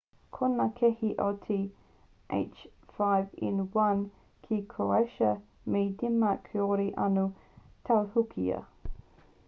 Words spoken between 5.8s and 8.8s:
denmark kāore anō i tautohukia